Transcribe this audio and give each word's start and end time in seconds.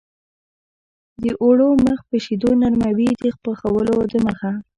د 1.23 1.25
اوړو 1.43 1.69
مخ 1.85 1.99
په 2.09 2.17
شیدو 2.25 2.49
نرموي 2.61 3.09
د 3.23 3.23
پخولو 3.43 3.95
دمخه. 4.11 4.51